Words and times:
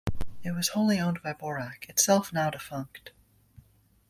It 0.43 0.49
was 0.53 0.69
wholly 0.69 0.99
owned 0.99 1.21
by 1.21 1.33
Bouraq, 1.33 1.87
itself 1.87 2.33
now 2.33 2.49
defunct. 2.49 3.11